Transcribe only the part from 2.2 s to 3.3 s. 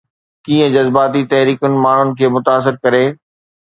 متاثر ڪري؟